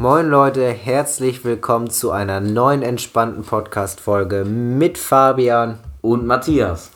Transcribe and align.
Moin 0.00 0.30
Leute, 0.30 0.66
herzlich 0.70 1.44
willkommen 1.44 1.90
zu 1.90 2.10
einer 2.10 2.40
neuen 2.40 2.80
entspannten 2.80 3.44
Podcast-Folge 3.44 4.46
mit 4.46 4.96
Fabian 4.96 5.78
und 6.00 6.26
Matthias. 6.26 6.90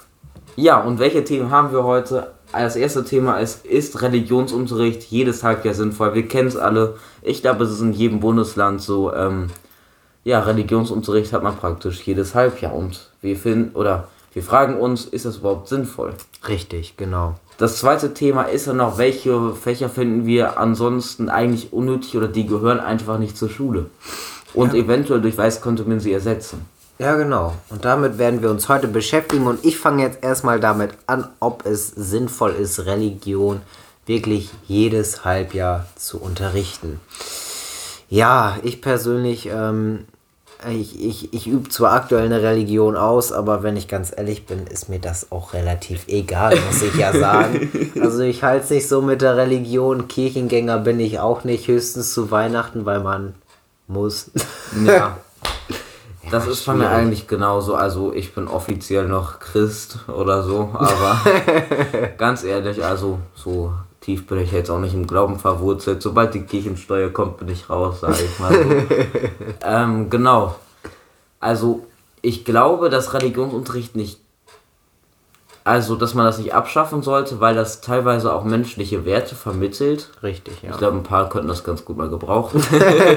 Ja, 0.57 0.81
und 0.81 0.99
welche 0.99 1.23
Themen 1.23 1.51
haben 1.51 1.71
wir 1.71 1.85
heute? 1.85 2.33
Das 2.51 2.77
erste 2.77 3.05
Thema 3.05 3.41
ist, 3.41 3.67
ist 3.67 4.01
Religionsunterricht 4.01 5.03
jedes 5.03 5.45
Halbjahr 5.45 5.75
sinnvoll? 5.75 6.15
Wir 6.15 6.27
kennen 6.27 6.49
es 6.49 6.57
alle. 6.57 6.97
Ich 7.21 7.43
glaube, 7.43 7.65
es 7.65 7.73
ist 7.73 7.83
in 7.83 7.93
jedem 7.93 8.21
Bundesland 8.21 8.81
so. 8.81 9.13
Ähm, 9.13 9.49
ja, 10.25 10.41
Religionsunterricht 10.41 11.35
hat 11.35 11.43
man 11.43 11.59
praktisch 11.59 12.01
jedes 12.07 12.35
Halbjahr 12.35 12.73
und 12.73 13.11
wir 13.21 13.37
finden 13.37 13.77
oder 13.77 14.09
wir 14.33 14.43
fragen 14.43 14.81
uns, 14.81 15.05
ist 15.05 15.27
das 15.27 15.37
überhaupt 15.37 15.69
sinnvoll? 15.69 16.15
Richtig, 16.49 16.97
genau. 16.97 17.35
Das 17.59 17.79
zweite 17.79 18.15
Thema 18.15 18.43
ist 18.43 18.67
dann 18.67 18.79
noch, 18.79 18.99
welche 18.99 19.55
Fächer 19.55 19.89
finden 19.89 20.27
wir 20.27 20.59
ansonsten 20.59 21.29
eigentlich 21.29 21.73
unnötig 21.73 22.17
oder 22.17 22.29
die 22.29 22.47
gehören 22.47 22.81
einfach 22.81 23.19
nicht 23.19 23.37
zur 23.37 23.49
Schule. 23.49 23.87
Und 24.55 24.75
ja. 24.75 24.81
eventuell 24.81 25.21
durch 25.21 25.39
Weiß 25.39 25.61
konnte 25.61 25.85
man 25.85 26.01
sie 26.01 26.13
ersetzen. 26.13 26.67
Ja, 26.99 27.17
genau. 27.17 27.55
Und 27.71 27.85
damit 27.85 28.19
werden 28.19 28.41
wir 28.41 28.51
uns 28.51 28.69
heute 28.69 28.87
beschäftigen. 28.87 29.47
Und 29.47 29.65
ich 29.65 29.79
fange 29.79 30.03
jetzt 30.03 30.23
erstmal 30.23 30.61
damit 30.61 30.91
an, 31.07 31.29
ob 31.41 31.67
es 31.67 31.89
sinnvoll 31.89 32.53
ist, 32.53 32.87
Religion 32.87 33.61
wirklich 34.07 34.51
jedes 34.67 35.25
Halbjahr 35.25 35.87
zu 35.97 36.21
unterrichten. 36.21 37.01
Ja, 38.09 38.59
ich 38.63 38.81
persönlich 38.81 39.49
ähm, 39.51 40.05
ich, 40.71 41.03
ich, 41.03 41.33
ich 41.35 41.47
übe 41.47 41.69
zwar 41.69 41.93
aktuell 41.93 42.25
eine 42.25 42.43
Religion 42.43 42.97
aus, 42.97 43.33
aber 43.33 43.63
wenn 43.63 43.77
ich 43.77 43.89
ganz 43.89 44.13
ehrlich 44.17 44.47
bin, 44.47 44.67
ist 44.67 44.89
mir 44.89 44.99
das 44.99 45.33
auch 45.33 45.53
relativ 45.53 46.07
egal, 46.09 46.57
muss 46.67 46.83
ich 46.83 46.95
ja 46.95 47.13
sagen. 47.13 47.71
Also 48.01 48.23
ich 48.23 48.43
halte 48.43 48.65
es 48.65 48.71
nicht 48.71 48.89
so 48.89 49.01
mit 49.01 49.23
der 49.23 49.37
Religion. 49.37 50.09
Kirchengänger 50.09 50.79
bin 50.79 51.01
ich 51.01 51.21
auch 51.21 51.45
nicht, 51.45 51.69
höchstens 51.69 52.13
zu 52.13 52.31
Weihnachten, 52.31 52.85
weil 52.85 53.01
man 53.01 53.35
muss. 53.87 54.31
Ja. 54.85 55.19
Das 56.31 56.47
ist 56.47 56.65
von 56.65 56.79
mir 56.79 56.89
eigentlich 56.89 57.27
genauso. 57.29 57.75
Also 57.75 58.13
ich 58.15 58.35
bin 58.35 58.49
offiziell 58.49 59.07
noch 59.07 59.41
Christ 59.41 59.99
oder 60.09 60.43
so, 60.43 60.71
aber 60.73 61.21
ganz 62.17 62.45
ehrlich, 62.45 62.83
also 62.83 63.19
so 63.35 63.75
tief 64.05 64.27
bin 64.27 64.39
ich 64.39 64.53
jetzt 64.53 64.71
auch 64.71 64.79
nicht 64.79 64.95
im 64.95 65.07
Glauben 65.07 65.39
verwurzelt. 65.39 66.03
Sobald 66.03 66.35
die 66.35 66.43
Kirchensteuer 66.43 67.09
kommt, 67.11 67.39
bin 67.39 67.49
ich 67.49 67.71
raus, 67.71 68.01
sage 68.01 68.19
ich 68.25 68.39
mal 68.39 68.53
so. 68.53 68.61
ähm, 69.67 70.11
genau. 70.11 70.57
Also 71.41 71.87
ich 72.21 72.45
glaube, 72.45 72.91
dass 72.91 73.15
Religionsunterricht 73.15 73.97
nicht, 73.97 74.21
also 75.63 75.97
dass 75.97 76.15
man 76.15 76.27
das 76.27 76.39
nicht 76.39 76.55
abschaffen 76.55 77.03
sollte, 77.03 77.41
weil 77.41 77.55
das 77.55 77.81
teilweise 77.81 78.33
auch 78.33 78.45
menschliche 78.45 79.07
Werte 79.07 79.35
vermittelt. 79.35 80.11
Richtig, 80.23 80.63
ja. 80.63 80.71
Ich 80.71 80.77
glaube, 80.77 80.99
ein 80.99 81.03
paar 81.03 81.31
könnten 81.31 81.49
das 81.49 81.65
ganz 81.65 81.85
gut 81.85 81.97
mal 81.97 82.11
gebrauchen. 82.11 82.63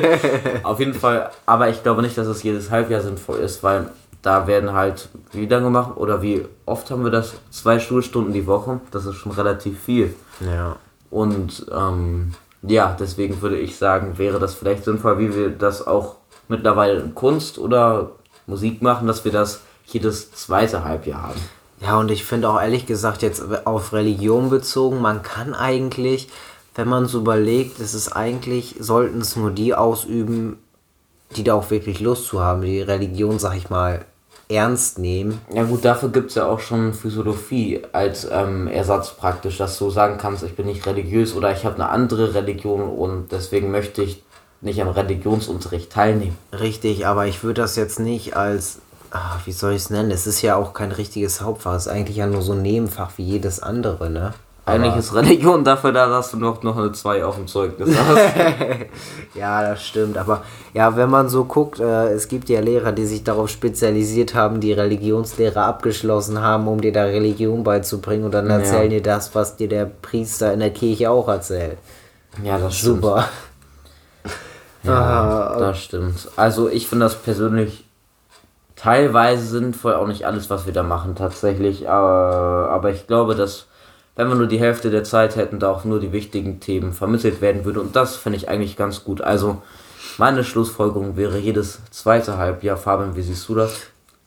Auf 0.63 0.80
jeden 0.80 0.93
Fall, 0.93 1.31
aber 1.45 1.69
ich 1.69 1.83
glaube 1.83 2.02
nicht, 2.02 2.17
dass 2.17 2.27
es 2.27 2.43
jedes 2.43 2.71
Halbjahr 2.71 3.02
sinnvoll 3.02 3.39
ist, 3.39 3.63
weil 3.63 3.89
da 4.22 4.48
werden 4.48 4.73
halt, 4.73 5.10
wie 5.32 5.46
lange 5.46 5.66
gemacht 5.66 5.98
oder 5.98 6.22
wie 6.22 6.46
oft 6.66 6.90
haben 6.92 7.04
wir 7.04 7.12
das? 7.12 7.34
Zwei 7.50 7.80
Schulstunden 7.80 8.34
die 8.34 8.48
Woche. 8.48 8.82
Das 8.92 9.06
ist 9.06 9.16
schon 9.16 9.32
relativ 9.32 9.80
viel. 9.82 10.14
Ja. 10.40 10.76
Und 11.10 11.66
ähm, 11.72 12.34
ja, 12.64 12.95
deswegen 13.00 13.42
würde 13.42 13.58
ich 13.58 13.78
sagen, 13.78 14.18
wäre 14.18 14.40
das 14.40 14.56
vielleicht 14.56 14.84
sinnvoll, 14.84 15.20
wie 15.20 15.36
wir 15.36 15.50
das 15.50 15.86
auch 15.86 16.16
mittlerweile 16.48 17.00
in 17.00 17.16
Kunst 17.16 17.60
oder 17.60 18.12
Musik 18.45 18.82
machen, 18.82 19.08
dass 19.08 19.26
wir 19.26 19.32
das 19.32 19.62
jedes 19.86 20.32
zweite 20.32 20.84
Halbjahr 20.84 21.23
haben. 21.23 21.42
Ja, 21.82 21.98
und 21.98 22.10
ich 22.10 22.26
finde 22.26 22.50
auch 22.50 22.60
ehrlich 22.60 22.86
gesagt 22.86 23.22
jetzt 23.22 23.44
auf 23.66 23.94
Religion 23.94 24.50
bezogen, 24.50 25.00
man 25.00 25.22
kann 25.22 25.54
eigentlich, 25.54 26.30
wenn 26.76 26.88
man 26.88 27.06
so 27.06 27.20
überlegt, 27.20 27.80
es 27.80 27.94
ist 27.94 28.10
eigentlich, 28.10 28.76
sollten 28.80 29.22
es 29.22 29.36
nur 29.36 29.52
die 29.52 29.76
ausüben, 29.76 30.58
die 31.36 31.44
da 31.44 31.53
auch 31.53 31.70
wirklich 31.70 32.00
Lust 32.00 32.25
zu 32.25 32.42
haben, 32.42 32.61
die 32.61 32.81
Religion, 32.81 33.39
sag 33.39 33.56
ich 33.58 33.70
mal, 33.70 34.06
ernst 34.50 34.97
nehmen. 34.97 35.42
Ja 35.53 35.64
gut, 35.64 35.83
dafür 35.83 36.09
gibt 36.09 36.30
es 36.30 36.36
ja 36.36 36.47
auch 36.47 36.59
schon 36.59 36.94
Physiologie 36.94 37.82
als 37.92 38.27
ähm, 38.32 38.67
Ersatz 38.67 39.11
praktisch, 39.11 39.58
dass 39.58 39.77
du 39.77 39.89
sagen 39.89 40.17
kannst, 40.17 40.43
ich 40.43 40.55
bin 40.55 40.67
nicht 40.67 40.86
religiös 40.86 41.36
oder 41.36 41.52
ich 41.52 41.65
habe 41.65 41.76
eine 41.76 41.89
andere 41.89 42.33
Religion 42.33 42.82
und 42.82 43.32
deswegen 43.32 43.71
möchte 43.71 44.04
ich 44.04 44.23
nicht 44.61 44.82
am 44.82 44.88
Religionsunterricht 44.88 45.92
teilnehmen. 45.92 46.38
Richtig, 46.58 47.05
aber 47.05 47.27
ich 47.27 47.44
würde 47.44 47.61
das 47.61 47.76
jetzt 47.76 47.99
nicht 47.99 48.36
als, 48.38 48.80
ach, 49.11 49.45
wie 49.45 49.52
soll 49.52 49.71
ich 49.73 49.83
es 49.83 49.89
nennen, 49.89 50.11
es 50.11 50.27
ist 50.27 50.42
ja 50.42 50.55
auch 50.55 50.73
kein 50.73 50.92
richtiges 50.92 51.42
Hauptfach, 51.42 51.76
es 51.76 51.86
ist 51.86 51.92
eigentlich 51.92 52.17
ja 52.17 52.26
nur 52.26 52.42
so 52.42 52.54
ein 52.54 52.61
Nebenfach 52.61 53.11
wie 53.17 53.23
jedes 53.23 53.61
andere, 53.61 54.09
ne? 54.09 54.33
Eigentlich 54.67 54.98
ist 54.98 55.16
Religion 55.16 55.64
dafür 55.64 55.94
da, 55.94 56.10
dass 56.10 56.32
du 56.32 56.38
noch, 56.38 56.61
noch 56.61 56.76
eine 56.76 56.92
2 56.92 57.23
auf 57.23 57.36
dem 57.36 57.48
Zeugnis 57.48 57.98
hast. 58.08 58.36
ja, 59.33 59.61
das 59.61 59.82
stimmt. 59.82 60.17
Aber 60.17 60.44
ja, 60.73 60.98
wenn 60.98 61.10
man 61.10 61.30
so 61.30 61.45
guckt, 61.45 61.80
äh, 61.80 62.10
es 62.10 62.28
gibt 62.28 62.50
ja 62.50 62.60
Lehrer, 62.60 62.92
die 62.92 63.06
sich 63.06 63.23
darauf 63.23 63.50
spezialisiert 63.50 64.36
haben, 64.36 64.60
die 64.60 64.73
Religionslehre 64.73 65.61
abgeschlossen 65.61 66.42
haben, 66.42 66.67
um 66.67 66.82
dir 66.82 66.92
da 66.92 67.04
Religion 67.04 67.64
beizubringen 67.64 68.26
und 68.26 68.33
dann 68.33 68.50
erzählen 68.50 68.92
ja. 68.92 68.98
dir 68.98 69.04
das, 69.04 69.33
was 69.33 69.56
dir 69.56 69.70
der 69.70 69.86
Priester 69.86 70.52
in 70.52 70.60
der 70.60 70.72
Kirche 70.72 71.10
auch 71.11 71.30
erzählt. 71.30 71.77
Ja, 72.44 72.58
das 72.58 72.77
stimmt. 72.77 72.95
Super. 73.04 73.30
Ja, 74.83 74.92
ah, 74.94 75.60
das 75.60 75.82
stimmt. 75.82 76.27
Also 76.36 76.67
ich 76.67 76.89
finde 76.89 77.06
das 77.06 77.16
persönlich 77.16 77.86
teilweise 78.76 79.45
sinnvoll, 79.45 79.94
auch 79.94 80.08
nicht 80.08 80.26
alles, 80.26 80.50
was 80.50 80.66
wir 80.66 80.73
da 80.73 80.83
machen 80.83 81.16
tatsächlich. 81.16 81.89
Aber, 81.89 82.70
aber 82.70 82.89
ich 82.89 83.08
glaube, 83.08 83.33
dass 83.33 83.67
wenn 84.17 84.28
wir 84.28 84.36
nur 84.36 84.48
die 84.48 84.60
Hälfte 84.60 84.89
der 84.89 85.05
Zeit 85.05 85.36
hätten, 85.36 85.60
da 85.60 85.70
auch 85.70 85.86
nur 85.86 86.00
die 86.00 86.11
wichtigen 86.11 86.60
Themen 86.60 86.92
vermittelt 86.92 87.39
werden 87.39 87.64
würde. 87.64 87.80
Und 87.80 87.95
das 87.95 88.17
finde 88.17 88.38
ich 88.38 88.50
eigentlich 88.50 88.76
ganz 88.76 89.04
gut. 89.04 89.22
Also 89.22 89.61
meine 90.17 90.44
Schlussfolgerung 90.44 91.16
wäre 91.16 91.38
jedes 91.38 91.80
zweite 91.92 92.38
Halbjahr. 92.38 92.77
Fabian, 92.77 93.16
wie 93.16 93.22
siehst 93.22 93.48
du 93.48 93.56
das? 93.56 93.73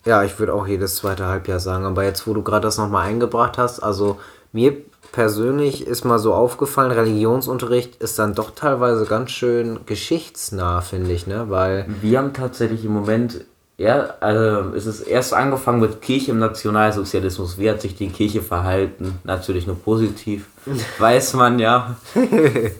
Ja, 0.06 0.22
ich 0.22 0.38
würde 0.38 0.54
auch 0.54 0.66
jedes 0.66 0.94
zweite 0.94 1.26
Halbjahr 1.26 1.58
sagen. 1.58 1.84
Aber 1.84 2.04
jetzt, 2.04 2.26
wo 2.26 2.32
du 2.32 2.42
gerade 2.42 2.62
das 2.62 2.78
nochmal 2.78 3.08
eingebracht 3.08 3.58
hast, 3.58 3.80
also 3.80 4.18
mir 4.52 4.76
persönlich 5.10 5.86
ist 5.86 6.04
mal 6.04 6.20
so 6.20 6.34
aufgefallen, 6.34 6.92
Religionsunterricht 6.92 7.96
ist 7.96 8.18
dann 8.18 8.34
doch 8.34 8.52
teilweise 8.52 9.06
ganz 9.06 9.32
schön 9.32 9.80
geschichtsnah, 9.86 10.82
finde 10.82 11.12
ich, 11.12 11.26
ne? 11.26 11.46
Weil. 11.48 11.86
Wir 12.00 12.18
haben 12.18 12.32
tatsächlich 12.32 12.84
im 12.84 12.92
Moment 12.92 13.44
ja, 13.80 14.12
also 14.20 14.76
es 14.76 14.84
ist 14.84 15.00
erst 15.00 15.32
angefangen 15.32 15.80
mit 15.80 16.02
Kirche 16.02 16.32
im 16.32 16.38
Nationalsozialismus. 16.38 17.56
Wie 17.56 17.70
hat 17.70 17.80
sich 17.80 17.96
die 17.96 18.10
Kirche 18.10 18.42
verhalten? 18.42 19.18
Natürlich 19.24 19.66
nur 19.66 19.76
positiv. 19.76 20.48
Weiß 20.98 21.32
man 21.32 21.58
ja. 21.58 21.96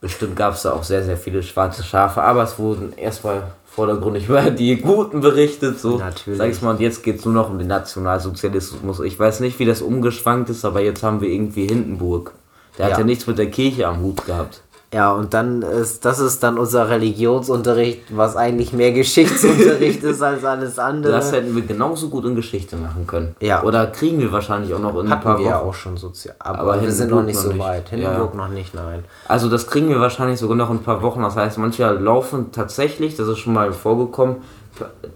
Bestimmt 0.00 0.36
gab 0.36 0.54
es 0.54 0.62
da 0.62 0.72
auch 0.72 0.84
sehr, 0.84 1.04
sehr 1.04 1.18
viele 1.18 1.42
schwarze 1.42 1.82
Schafe, 1.82 2.22
aber 2.22 2.44
es 2.44 2.58
wurden 2.58 2.94
erstmal 2.96 3.42
vordergründig 3.66 4.26
über 4.26 4.50
die 4.50 4.76
Guten 4.76 5.20
berichtet. 5.20 5.80
So, 5.80 5.98
Natürlich. 5.98 6.38
Sag 6.38 6.50
ich 6.50 6.62
mal, 6.62 6.70
und 6.70 6.80
jetzt 6.80 7.02
geht 7.02 7.18
es 7.18 7.26
nur 7.26 7.34
noch 7.34 7.50
um 7.50 7.58
den 7.58 7.68
Nationalsozialismus. 7.68 9.00
Ich 9.00 9.20
weiß 9.20 9.40
nicht, 9.40 9.58
wie 9.58 9.66
das 9.66 9.82
umgeschwankt 9.82 10.48
ist, 10.48 10.64
aber 10.64 10.80
jetzt 10.80 11.02
haben 11.02 11.20
wir 11.20 11.28
irgendwie 11.28 11.66
Hindenburg. 11.66 12.32
Der 12.78 12.86
ja. 12.86 12.92
hat 12.92 13.00
ja 13.00 13.04
nichts 13.04 13.26
mit 13.26 13.36
der 13.36 13.50
Kirche 13.50 13.86
am 13.86 14.00
Hut 14.00 14.24
gehabt. 14.24 14.62
Ja, 14.92 15.12
und 15.12 15.34
dann 15.34 15.60
ist, 15.60 16.06
das 16.06 16.18
ist 16.18 16.42
dann 16.42 16.56
unser 16.56 16.88
Religionsunterricht, 16.88 18.16
was 18.16 18.36
eigentlich 18.36 18.72
mehr 18.72 18.92
Geschichtsunterricht 18.98 20.02
ist 20.02 20.22
als 20.22 20.44
alles 20.44 20.78
andere. 20.78 21.12
Das 21.12 21.30
hätten 21.30 21.54
wir 21.54 21.62
genauso 21.62 22.08
gut 22.08 22.24
in 22.24 22.34
Geschichte 22.34 22.76
machen 22.76 23.06
können. 23.06 23.36
Ja. 23.40 23.62
Oder 23.64 23.88
kriegen 23.88 24.18
wir 24.18 24.32
wahrscheinlich 24.32 24.72
auch 24.72 24.78
noch 24.78 24.98
in 24.98 25.10
Hatten 25.10 25.12
ein 25.12 25.20
paar 25.20 25.34
Wochen. 25.34 25.44
wir 25.44 25.50
ja 25.50 25.58
auch 25.60 25.74
schon 25.74 25.98
sozial. 25.98 26.36
Aber, 26.38 26.58
aber 26.60 26.82
wir 26.82 26.90
sind 26.90 27.10
noch 27.10 27.22
nicht 27.22 27.38
so 27.38 27.58
weit. 27.58 27.90
Hindenburg 27.90 28.30
ja. 28.32 28.38
noch 28.38 28.48
nicht, 28.48 28.74
nein. 28.74 29.04
Also 29.26 29.50
das 29.50 29.66
kriegen 29.66 29.90
wir 29.90 30.00
wahrscheinlich 30.00 30.40
sogar 30.40 30.56
noch 30.56 30.70
in 30.70 30.76
ein 30.76 30.82
paar 30.82 31.02
Wochen. 31.02 31.20
Das 31.20 31.36
heißt, 31.36 31.58
manche 31.58 31.86
laufen 31.92 32.50
tatsächlich, 32.52 33.14
das 33.14 33.28
ist 33.28 33.38
schon 33.38 33.52
mal 33.52 33.72
vorgekommen, 33.72 34.36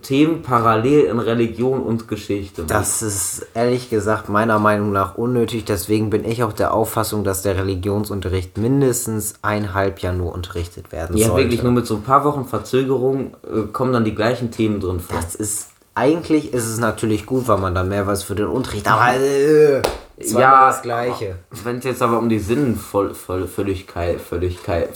Themen 0.03 0.43
parallel 0.43 1.05
in 1.05 1.19
Religion 1.19 1.81
und 1.81 2.09
Geschichte. 2.09 2.65
Das 2.67 3.03
ist 3.03 3.47
ehrlich 3.55 3.91
gesagt 3.91 4.29
meiner 4.29 4.59
Meinung 4.59 4.93
nach 4.93 5.17
unnötig. 5.17 5.65
Deswegen 5.65 6.11
bin 6.11 6.25
ich 6.25 6.43
auch 6.43 6.53
der 6.53 6.75
Auffassung, 6.75 7.25
dass 7.25 7.43
der 7.43 7.57
Religionsunterricht 7.57 8.59
mindestens 8.59 9.35
ein 9.43 9.75
Halbjahr 9.75 10.13
nur 10.13 10.33
unterrichtet 10.33 10.93
werden 10.93 11.17
ja, 11.17 11.27
sollte. 11.27 11.41
Ja, 11.41 11.47
wirklich 11.47 11.63
nur 11.63 11.73
mit 11.73 11.87
so 11.87 11.97
ein 11.97 12.03
paar 12.03 12.25
Wochen 12.25 12.45
Verzögerung 12.45 13.35
äh, 13.45 13.63
kommen 13.73 13.93
dann 13.93 14.05
die 14.05 14.15
gleichen 14.15 14.51
Themen 14.51 14.81
drin 14.81 15.01
vor. 15.01 15.17
Das 15.17 15.35
ist 15.35 15.69
eigentlich 15.95 16.55
ist 16.55 16.67
es 16.67 16.79
natürlich 16.79 17.27
gut, 17.27 17.49
weil 17.49 17.59
man 17.59 17.75
dann 17.75 17.89
mehr 17.89 18.07
weiß 18.07 18.23
für 18.23 18.35
den 18.35 18.47
Unterricht. 18.47 18.89
Aber 18.89 19.15
äh, 19.15 19.83
ja, 20.19 20.69
das 20.69 20.83
Gleiche. 20.83 21.37
Wenn 21.65 21.79
es 21.79 21.85
jetzt 21.85 22.03
aber 22.03 22.19
um 22.19 22.29
die 22.29 22.39
Sinnvölligkeit, 22.39 24.21
Völligkeit, 24.21 24.91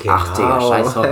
genau. 0.00 0.14
ach 0.14 0.36
Digga, 0.36 0.60
scheiß 0.60 0.94
drauf. 0.94 1.06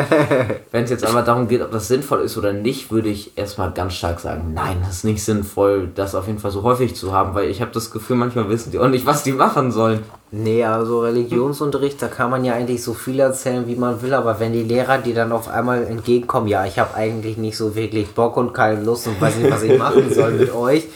Wenn 0.71 0.85
es 0.85 0.91
jetzt 0.91 1.05
aber 1.05 1.23
darum 1.23 1.49
geht, 1.49 1.62
ob 1.62 1.71
das 1.71 1.89
sinnvoll 1.89 2.21
ist 2.21 2.37
oder 2.37 2.53
nicht, 2.53 2.91
würde 2.91 3.09
ich 3.09 3.37
erstmal 3.37 3.73
ganz 3.73 3.95
stark 3.95 4.21
sagen, 4.21 4.53
nein, 4.55 4.79
das 4.85 4.97
ist 4.97 5.05
nicht 5.05 5.23
sinnvoll, 5.23 5.89
das 5.95 6.15
auf 6.15 6.27
jeden 6.27 6.39
Fall 6.39 6.51
so 6.51 6.62
häufig 6.62 6.97
zu 6.97 7.12
haben, 7.12 7.35
weil 7.35 7.49
ich 7.49 7.61
habe 7.61 7.71
das 7.73 7.91
Gefühl, 7.91 8.17
manchmal 8.17 8.49
wissen 8.49 8.71
die 8.71 8.79
auch 8.79 8.89
nicht, 8.89 9.07
was 9.07 9.23
die 9.23 9.33
machen 9.33 9.71
sollen. 9.73 10.03
Nee, 10.33 10.65
also 10.65 11.01
Religionsunterricht, 11.01 12.01
da 12.01 12.07
kann 12.07 12.31
man 12.31 12.45
ja 12.45 12.55
eigentlich 12.55 12.85
so 12.85 12.95
viel 12.95 13.19
erzählen, 13.19 13.67
wie 13.67 13.75
man 13.75 14.01
will, 14.01 14.15
aber 14.15 14.39
wenn 14.39 14.53
die 14.53 14.62
Lehrer 14.62 14.99
die 14.99 15.12
dann 15.12 15.33
auf 15.33 15.49
einmal 15.49 15.83
entgegenkommen, 15.83 16.47
ja, 16.47 16.65
ich 16.65 16.79
habe 16.79 16.95
eigentlich 16.95 17.37
nicht 17.37 17.57
so 17.57 17.75
wirklich 17.75 18.15
Bock 18.15 18.37
und 18.37 18.53
keine 18.55 18.81
Lust 18.81 19.09
und 19.09 19.21
weiß 19.21 19.37
nicht, 19.37 19.51
was 19.51 19.65
ich 19.65 19.77
machen 19.77 20.09
soll 20.15 20.33
mit 20.33 20.55
euch, 20.55 20.87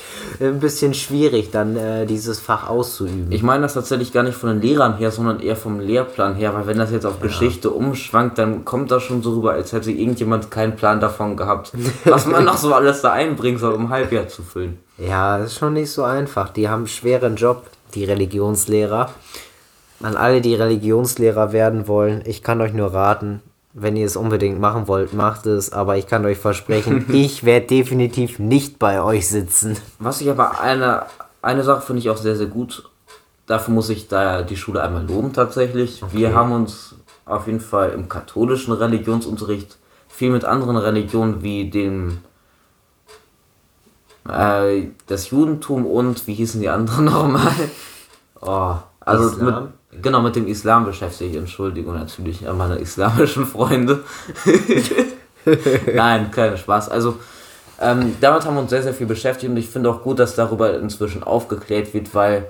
ein 0.40 0.60
bisschen 0.60 0.94
schwierig, 0.94 1.50
dann 1.50 1.76
äh, 1.76 2.06
dieses 2.06 2.40
Fach 2.40 2.68
auszuüben. 2.68 3.30
Ich 3.30 3.42
meine 3.42 3.62
das 3.62 3.74
tatsächlich 3.74 4.12
gar 4.12 4.22
nicht 4.22 4.36
von 4.36 4.48
den 4.50 4.60
Lehrern 4.60 4.96
her, 4.96 5.10
sondern 5.10 5.40
eher 5.40 5.56
vom 5.56 5.80
Lehrplan 5.80 6.34
her, 6.34 6.54
weil 6.54 6.66
wenn 6.66 6.78
das 6.78 6.90
jetzt 6.90 7.06
auf 7.06 7.16
ja. 7.18 7.22
Geschichte 7.22 7.70
umschwankt, 7.70 8.38
dann 8.38 8.64
kommt 8.64 8.90
das 8.90 9.02
schon 9.02 9.22
so 9.22 9.34
rüber, 9.34 9.52
als 9.52 9.72
hätte 9.72 9.90
irgendjemand 9.90 10.50
keinen 10.50 10.76
Plan 10.76 11.00
davon 11.00 11.36
gehabt, 11.36 11.72
was 12.04 12.26
man 12.26 12.44
noch 12.44 12.56
so 12.56 12.74
alles 12.74 13.02
da 13.02 13.12
einbringen 13.12 13.58
soll, 13.58 13.74
um 13.74 13.90
Halbjahr 13.90 14.28
zu 14.28 14.42
füllen. 14.42 14.78
Ja, 14.98 15.38
das 15.38 15.52
ist 15.52 15.58
schon 15.58 15.74
nicht 15.74 15.90
so 15.90 16.04
einfach. 16.04 16.50
Die 16.50 16.68
haben 16.68 16.80
einen 16.80 16.88
schweren 16.88 17.36
Job, 17.36 17.64
die 17.94 18.04
Religionslehrer. 18.04 19.10
An 20.02 20.16
alle, 20.16 20.40
die 20.40 20.54
Religionslehrer 20.54 21.52
werden 21.52 21.88
wollen, 21.88 22.22
ich 22.26 22.42
kann 22.42 22.60
euch 22.60 22.72
nur 22.72 22.92
raten, 22.92 23.40
wenn 23.74 23.96
ihr 23.96 24.06
es 24.06 24.16
unbedingt 24.16 24.60
machen 24.60 24.86
wollt, 24.88 25.12
macht 25.12 25.46
es. 25.46 25.72
Aber 25.72 25.96
ich 25.96 26.06
kann 26.06 26.24
euch 26.24 26.38
versprechen, 26.38 27.06
ich 27.12 27.44
werde 27.44 27.66
definitiv 27.66 28.38
nicht 28.38 28.78
bei 28.78 29.02
euch 29.02 29.28
sitzen. 29.28 29.76
Was 29.98 30.20
ich 30.20 30.30
aber 30.30 30.60
eine, 30.60 31.02
eine 31.42 31.64
Sache 31.64 31.82
finde 31.82 32.00
ich 32.00 32.08
auch 32.08 32.16
sehr, 32.16 32.36
sehr 32.36 32.46
gut. 32.46 32.88
Dafür 33.46 33.74
muss 33.74 33.90
ich 33.90 34.08
da 34.08 34.42
die 34.42 34.56
Schule 34.56 34.82
einmal 34.82 35.06
loben 35.06 35.32
tatsächlich. 35.32 36.02
Okay. 36.02 36.16
Wir 36.16 36.34
haben 36.34 36.52
uns 36.52 36.94
auf 37.26 37.46
jeden 37.46 37.60
Fall 37.60 37.90
im 37.90 38.08
katholischen 38.08 38.72
Religionsunterricht 38.72 39.76
viel 40.08 40.30
mit 40.30 40.44
anderen 40.44 40.76
Religionen 40.76 41.42
wie 41.42 41.68
dem 41.68 42.18
äh, 44.28 44.88
das 45.06 45.30
Judentum 45.30 45.84
und 45.84 46.26
wie 46.26 46.34
hießen 46.34 46.60
die 46.60 46.68
anderen 46.68 47.04
nochmal? 47.06 47.52
Oh, 48.40 48.76
also 49.00 49.28
Islam? 49.30 49.64
mit, 49.64 49.72
genau 50.02 50.22
mit 50.22 50.36
dem 50.36 50.46
Islam 50.46 50.84
beschäftigt. 50.84 51.36
Entschuldigung 51.36 51.94
natürlich 51.94 52.46
an 52.48 52.58
meine 52.58 52.76
islamischen 52.76 53.46
Freunde. 53.46 54.04
Nein, 55.94 56.30
kein 56.30 56.56
Spaß. 56.56 56.88
Also 56.88 57.16
ähm, 57.80 58.16
damit 58.20 58.44
haben 58.44 58.54
wir 58.54 58.62
uns 58.62 58.70
sehr, 58.70 58.82
sehr 58.82 58.94
viel 58.94 59.06
beschäftigt 59.06 59.50
und 59.50 59.56
ich 59.56 59.68
finde 59.68 59.90
auch 59.90 60.02
gut, 60.02 60.18
dass 60.18 60.34
darüber 60.34 60.78
inzwischen 60.78 61.22
aufgeklärt 61.22 61.92
wird, 61.92 62.14
weil 62.14 62.46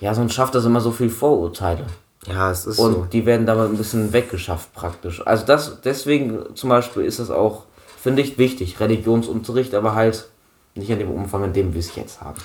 ja, 0.00 0.14
sonst 0.14 0.34
schafft 0.34 0.54
das 0.54 0.64
immer 0.64 0.80
so 0.80 0.90
viel 0.90 1.10
Vorurteile. 1.10 1.86
Ja, 2.26 2.50
es 2.50 2.66
ist 2.66 2.78
und 2.78 2.92
so. 2.92 3.06
die 3.12 3.26
werden 3.26 3.46
damit 3.46 3.70
ein 3.70 3.76
bisschen 3.76 4.12
weggeschafft 4.12 4.72
praktisch. 4.72 5.26
Also 5.26 5.44
das, 5.44 5.80
deswegen 5.82 6.54
zum 6.54 6.70
Beispiel 6.70 7.04
ist 7.04 7.18
das 7.18 7.30
auch, 7.30 7.64
finde 8.00 8.22
ich, 8.22 8.38
wichtig, 8.38 8.80
Religionsunterricht, 8.80 9.74
aber 9.74 9.94
halt 9.94 10.28
nicht 10.74 10.90
in 10.90 10.98
dem 10.98 11.10
Umfang, 11.10 11.44
in 11.44 11.52
dem 11.52 11.74
wir 11.74 11.80
es 11.80 11.94
jetzt 11.96 12.20
haben. 12.20 12.40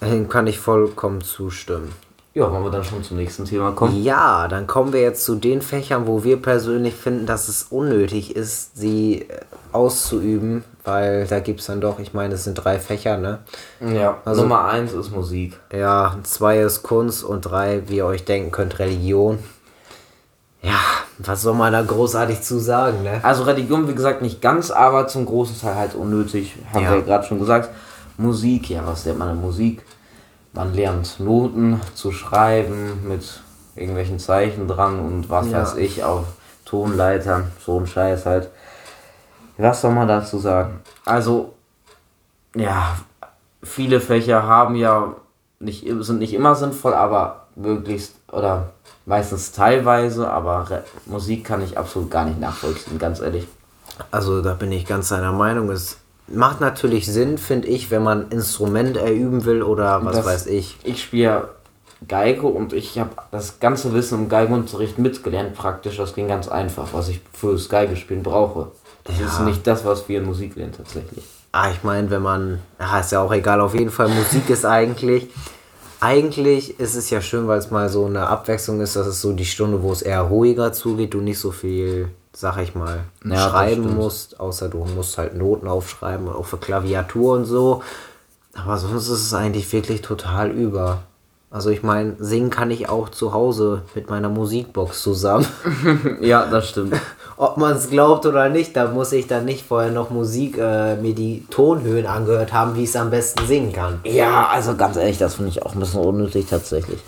Dem 0.00 0.28
kann 0.28 0.48
ich 0.48 0.58
vollkommen 0.58 1.20
zustimmen. 1.20 1.92
Ja, 2.34 2.50
wollen 2.50 2.64
wir 2.64 2.70
dann 2.70 2.84
schon 2.84 3.04
zum 3.04 3.18
nächsten 3.18 3.44
Thema 3.44 3.72
kommen? 3.72 4.02
Ja, 4.02 4.48
dann 4.48 4.66
kommen 4.66 4.94
wir 4.94 5.02
jetzt 5.02 5.24
zu 5.24 5.34
den 5.34 5.60
Fächern, 5.60 6.06
wo 6.06 6.24
wir 6.24 6.40
persönlich 6.40 6.94
finden, 6.94 7.26
dass 7.26 7.48
es 7.48 7.64
unnötig 7.64 8.34
ist, 8.34 8.74
sie 8.74 9.26
äh, 9.28 9.40
auszuüben, 9.72 10.64
weil 10.84 11.26
da 11.26 11.40
gibt 11.40 11.60
es 11.60 11.66
dann 11.66 11.82
doch, 11.82 11.98
ich 11.98 12.14
meine, 12.14 12.34
es 12.34 12.44
sind 12.44 12.54
drei 12.54 12.78
Fächer, 12.78 13.18
ne? 13.18 13.40
Ja, 13.80 14.16
also, 14.24 14.42
Nummer 14.42 14.64
eins 14.64 14.94
ist 14.94 15.10
Musik. 15.10 15.60
Ja, 15.70 16.16
zwei 16.22 16.60
ist 16.60 16.82
Kunst 16.82 17.22
und 17.22 17.42
drei, 17.42 17.82
wie 17.88 17.96
ihr 17.96 18.06
euch 18.06 18.24
denken 18.24 18.50
könnt, 18.50 18.78
Religion. 18.78 19.38
Ja, 20.62 20.80
was 21.18 21.42
soll 21.42 21.54
man 21.54 21.72
da 21.72 21.82
großartig 21.82 22.40
zu 22.40 22.58
sagen, 22.58 23.02
ne? 23.02 23.20
Also 23.22 23.42
Religion, 23.42 23.88
wie 23.88 23.94
gesagt, 23.94 24.22
nicht 24.22 24.40
ganz, 24.40 24.70
aber 24.70 25.06
zum 25.06 25.26
großen 25.26 25.60
Teil 25.60 25.74
halt 25.74 25.94
unnötig, 25.94 26.56
haben 26.72 26.84
ja. 26.84 26.92
wir 26.92 26.98
ja 26.98 27.04
gerade 27.04 27.26
schon 27.26 27.40
gesagt. 27.40 27.68
Musik, 28.16 28.70
ja, 28.70 28.86
was 28.86 29.04
lernt 29.04 29.18
man 29.18 29.30
in 29.30 29.40
Musik? 29.40 29.82
Man 30.52 30.74
lernt 30.74 31.18
Noten 31.18 31.80
zu 31.94 32.12
schreiben 32.12 33.08
mit 33.08 33.40
irgendwelchen 33.74 34.18
Zeichen 34.18 34.68
dran 34.68 35.00
und 35.00 35.30
was 35.30 35.50
ja. 35.50 35.62
weiß 35.62 35.76
ich, 35.76 36.04
auf 36.04 36.24
Tonleitern, 36.64 37.50
so 37.64 37.78
ein 37.78 37.86
Scheiß 37.86 38.26
halt. 38.26 38.50
Was 39.56 39.80
soll 39.80 39.92
man 39.92 40.08
dazu 40.08 40.38
sagen? 40.38 40.80
Also, 41.04 41.54
ja, 42.54 42.96
viele 43.62 44.00
Fächer 44.00 44.42
haben 44.42 44.74
ja 44.76 45.14
nicht, 45.58 45.86
sind 46.00 46.18
nicht 46.18 46.34
immer 46.34 46.54
sinnvoll, 46.54 46.94
aber 46.94 47.46
möglichst 47.54 48.14
oder 48.30 48.72
meistens 49.06 49.52
teilweise, 49.52 50.30
aber 50.30 50.70
Re 50.70 50.84
Musik 51.06 51.44
kann 51.44 51.62
ich 51.62 51.78
absolut 51.78 52.10
gar 52.10 52.24
nicht 52.24 52.40
nachvollziehen, 52.40 52.98
ganz 52.98 53.20
ehrlich. 53.20 53.46
Also 54.10 54.42
da 54.42 54.54
bin 54.54 54.72
ich 54.72 54.86
ganz 54.86 55.08
seiner 55.08 55.32
Meinung. 55.32 55.70
Es 55.70 55.98
macht 56.32 56.60
natürlich 56.60 57.06
Sinn, 57.06 57.38
finde 57.38 57.68
ich, 57.68 57.90
wenn 57.90 58.02
man 58.02 58.28
Instrument 58.30 58.96
erüben 58.96 59.44
will 59.44 59.62
oder 59.62 60.04
was 60.04 60.16
das, 60.16 60.26
weiß 60.26 60.46
ich. 60.46 60.76
Ich 60.84 61.02
spiele 61.02 61.50
Geige 62.08 62.46
und 62.46 62.72
ich 62.72 62.98
habe 62.98 63.10
das 63.30 63.60
ganze 63.60 63.92
Wissen 63.94 64.18
im 64.18 64.28
Geigenunterricht 64.28 64.98
mitgelernt 64.98 65.54
praktisch. 65.54 65.96
Das 65.96 66.14
ging 66.14 66.28
ganz 66.28 66.48
einfach, 66.48 66.88
was 66.92 67.08
ich 67.08 67.20
fürs 67.32 67.68
Geigespielen 67.68 68.22
brauche. 68.22 68.72
Das 69.04 69.18
ja. 69.18 69.26
ist 69.26 69.40
nicht 69.40 69.66
das, 69.66 69.84
was 69.84 70.08
wir 70.08 70.18
in 70.18 70.26
Musik 70.26 70.56
lernen 70.56 70.72
tatsächlich. 70.76 71.24
Ah, 71.52 71.70
ich 71.70 71.82
meine, 71.82 72.10
wenn 72.10 72.22
man, 72.22 72.60
ja, 72.80 73.00
ist 73.00 73.12
ja 73.12 73.20
auch 73.20 73.32
egal, 73.32 73.60
auf 73.60 73.74
jeden 73.74 73.90
Fall, 73.90 74.08
Musik 74.08 74.48
ist 74.48 74.64
eigentlich, 74.64 75.28
eigentlich 76.00 76.80
ist 76.80 76.94
es 76.94 77.10
ja 77.10 77.20
schön, 77.20 77.46
weil 77.46 77.58
es 77.58 77.70
mal 77.70 77.88
so 77.88 78.06
eine 78.06 78.26
Abwechslung 78.26 78.80
ist, 78.80 78.96
dass 78.96 79.06
es 79.06 79.20
so 79.20 79.32
die 79.32 79.44
Stunde, 79.44 79.82
wo 79.82 79.92
es 79.92 80.02
eher 80.02 80.22
ruhiger 80.22 80.72
zugeht, 80.72 81.14
du 81.14 81.20
nicht 81.20 81.38
so 81.38 81.50
viel 81.50 82.08
sag 82.34 82.58
ich 82.58 82.74
mal, 82.74 83.00
ja, 83.24 83.48
schreiben 83.48 83.94
musst, 83.94 84.40
außer 84.40 84.68
du 84.68 84.84
musst 84.84 85.18
halt 85.18 85.34
Noten 85.34 85.68
aufschreiben, 85.68 86.28
auch 86.28 86.46
für 86.46 86.56
Klaviatur 86.56 87.34
und 87.34 87.44
so. 87.44 87.82
Aber 88.54 88.78
sonst 88.78 89.08
ist 89.08 89.26
es 89.26 89.34
eigentlich 89.34 89.72
wirklich 89.72 90.02
total 90.02 90.50
über. 90.50 91.02
Also 91.50 91.68
ich 91.68 91.82
meine, 91.82 92.16
singen 92.18 92.48
kann 92.48 92.70
ich 92.70 92.88
auch 92.88 93.10
zu 93.10 93.34
Hause 93.34 93.82
mit 93.94 94.08
meiner 94.08 94.30
Musikbox 94.30 95.02
zusammen. 95.02 95.46
ja, 96.20 96.46
das 96.46 96.70
stimmt. 96.70 96.94
Ob 97.36 97.58
man 97.58 97.76
es 97.76 97.90
glaubt 97.90 98.24
oder 98.24 98.48
nicht, 98.48 98.74
da 98.76 98.88
muss 98.88 99.12
ich 99.12 99.26
dann 99.26 99.44
nicht 99.44 99.66
vorher 99.66 99.90
noch 99.90 100.10
Musik, 100.10 100.56
äh, 100.58 100.96
mir 100.96 101.14
die 101.14 101.46
Tonhöhen 101.50 102.06
angehört 102.06 102.52
haben, 102.52 102.74
wie 102.76 102.84
ich 102.84 102.90
es 102.90 102.96
am 102.96 103.10
besten 103.10 103.46
singen 103.46 103.72
kann. 103.72 104.00
Ja, 104.04 104.48
also 104.48 104.76
ganz 104.76 104.96
ehrlich, 104.96 105.18
das 105.18 105.34
finde 105.34 105.50
ich 105.50 105.62
auch 105.62 105.74
ein 105.74 105.80
bisschen 105.80 106.00
unnötig 106.00 106.46
tatsächlich. 106.48 107.00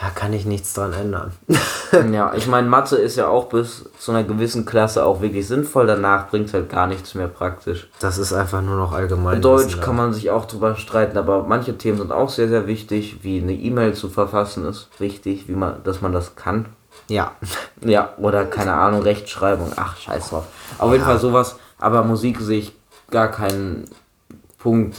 Da 0.00 0.10
kann 0.10 0.32
ich 0.32 0.46
nichts 0.46 0.74
dran 0.74 0.92
ändern. 0.92 1.32
ja, 2.12 2.32
ich 2.34 2.46
meine, 2.46 2.68
Mathe 2.68 2.96
ist 2.96 3.16
ja 3.16 3.26
auch 3.26 3.48
bis 3.48 3.84
zu 3.98 4.12
einer 4.12 4.22
gewissen 4.22 4.64
Klasse 4.64 5.04
auch 5.04 5.20
wirklich 5.20 5.48
sinnvoll. 5.48 5.88
Danach 5.88 6.28
bringt 6.28 6.46
es 6.46 6.54
halt 6.54 6.70
gar 6.70 6.86
nichts 6.86 7.14
mehr 7.16 7.26
praktisch. 7.26 7.88
Das 7.98 8.16
ist 8.16 8.32
einfach 8.32 8.62
nur 8.62 8.76
noch 8.76 8.92
allgemein. 8.92 9.42
Deutsch 9.42 9.80
kann 9.80 9.96
man 9.96 10.12
sich 10.12 10.30
auch 10.30 10.44
drüber 10.44 10.76
streiten, 10.76 11.18
aber 11.18 11.42
manche 11.42 11.76
Themen 11.76 11.98
sind 11.98 12.12
auch 12.12 12.28
sehr, 12.28 12.48
sehr 12.48 12.68
wichtig, 12.68 13.18
wie 13.22 13.40
eine 13.42 13.54
E-Mail 13.54 13.94
zu 13.94 14.08
verfassen 14.08 14.64
ist 14.66 14.88
wichtig, 14.98 15.48
wie 15.48 15.56
man, 15.56 15.82
dass 15.82 16.00
man 16.00 16.12
das 16.12 16.36
kann. 16.36 16.66
Ja. 17.08 17.32
Ja, 17.80 18.12
oder 18.18 18.44
keine 18.44 18.72
Ahnung, 18.72 19.02
Rechtschreibung. 19.02 19.72
Ach, 19.76 19.96
scheiß 19.96 20.30
drauf. 20.30 20.46
Auf 20.78 20.88
ja. 20.88 20.94
jeden 20.94 21.04
Fall 21.04 21.20
sowas. 21.20 21.56
Aber 21.78 22.02
Musik 22.02 22.40
sehe 22.40 22.58
ich 22.58 22.72
gar 23.08 23.28
keinen 23.28 23.84
Punkt, 24.58 24.96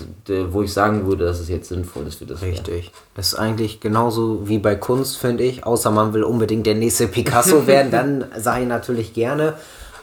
wo 0.51 0.61
ich 0.61 0.71
sagen 0.71 1.06
würde, 1.06 1.25
dass 1.25 1.39
es 1.39 1.50
jetzt 1.50 1.67
sinnvoll 1.67 2.07
ist 2.07 2.15
für 2.15 2.25
das. 2.25 2.41
Richtig. 2.41 2.85
Werden. 2.85 2.97
Das 3.15 3.33
ist 3.33 3.35
eigentlich 3.35 3.81
genauso 3.81 4.47
wie 4.47 4.57
bei 4.57 4.75
Kunst, 4.75 5.17
finde 5.17 5.44
ich. 5.44 5.65
Außer 5.65 5.91
man 5.91 6.13
will 6.13 6.23
unbedingt 6.23 6.65
der 6.65 6.75
nächste 6.75 7.07
Picasso 7.07 7.67
werden, 7.67 7.91
dann 7.91 8.25
sage 8.38 8.61
ich 8.63 8.67
natürlich 8.67 9.13
gerne. 9.13 9.56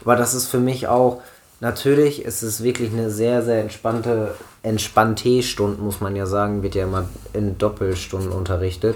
Aber 0.05 0.15
das 0.15 0.35
ist 0.35 0.47
für 0.47 0.59
mich 0.59 0.87
auch, 0.87 1.21
natürlich 1.59 2.23
ist 2.23 2.43
es 2.43 2.61
wirklich 2.61 2.91
eine 2.91 3.09
sehr, 3.09 3.41
sehr 3.41 3.61
entspannte, 3.61 4.35
entspannte 4.61 5.41
Stunde, 5.41 5.81
muss 5.81 6.01
man 6.01 6.15
ja 6.15 6.27
sagen, 6.27 6.61
wird 6.61 6.75
ja 6.75 6.83
immer 6.83 7.09
in 7.33 7.57
Doppelstunden 7.57 8.31
unterrichtet. 8.31 8.95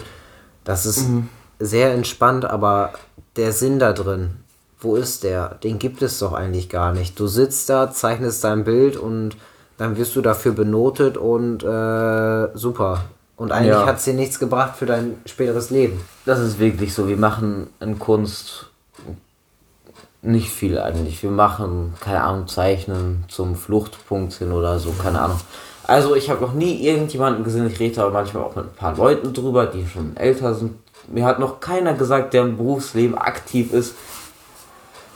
Das 0.64 0.86
ist 0.86 1.10
mhm. 1.10 1.28
sehr 1.60 1.92
entspannt, 1.92 2.46
aber 2.46 2.94
der 3.36 3.52
Sinn 3.52 3.80
da 3.80 3.94
drin, 3.94 4.36
wo 4.80 4.96
ist 4.96 5.24
der? 5.24 5.56
Den 5.64 5.80
gibt 5.80 6.04
es 6.04 6.20
doch 6.20 6.34
eigentlich 6.34 6.70
gar 6.70 6.94
nicht. 6.94 7.20
Du 7.20 7.26
sitzt 7.26 7.70
da, 7.70 7.92
zeichnest 7.92 8.44
dein 8.44 8.64
Bild 8.64 8.96
und 8.96 9.38
dann 9.82 9.98
wirst 9.98 10.16
du 10.16 10.22
dafür 10.22 10.52
benotet 10.52 11.18
und 11.18 11.64
äh, 11.64 12.56
super. 12.56 13.06
Und 13.36 13.52
eigentlich 13.52 13.74
ja. 13.74 13.88
hat 13.88 13.98
es 13.98 14.04
dir 14.04 14.14
nichts 14.14 14.38
gebracht 14.38 14.76
für 14.76 14.86
dein 14.86 15.16
späteres 15.26 15.72
Leben. 15.72 16.00
Das 16.26 16.40
ist 16.40 16.60
wirklich 16.60 16.94
so. 16.94 17.08
Wir 17.08 17.18
machen 17.18 17.68
in 17.80 17.98
Kunst 17.98 18.68
nicht 20.22 20.52
viel 20.52 20.78
eigentlich. 20.78 21.24
Wir 21.24 21.32
machen, 21.32 21.96
keine 22.00 22.22
Ahnung, 22.22 22.48
Zeichnen 22.48 23.24
zum 23.28 23.56
Fluchtpunkt 23.56 24.34
hin 24.34 24.52
oder 24.52 24.78
so, 24.78 24.92
keine 24.92 25.20
Ahnung. 25.20 25.40
Also 25.88 26.16
ich 26.16 26.30
habe 26.30 26.42
noch 26.42 26.54
nie 26.54 26.86
irgendjemanden 26.86 27.44
gesehen, 27.44 27.66
ich 27.66 27.80
rede 27.80 28.04
aber 28.04 28.12
manchmal 28.12 28.44
auch 28.44 28.56
mit 28.56 28.66
ein 28.66 28.76
paar 28.76 28.96
Leuten 28.96 29.34
drüber, 29.34 29.66
die 29.66 29.88
schon 29.88 30.16
älter 30.16 30.54
sind. 30.54 30.76
Mir 31.08 31.26
hat 31.26 31.40
noch 31.40 31.60
keiner 31.60 31.96
gesagt, 31.96 32.36
der 32.36 32.44
im 32.44 32.56
Berufsleben 32.56 33.18
aktiv 33.18 33.74
ist, 33.74 33.96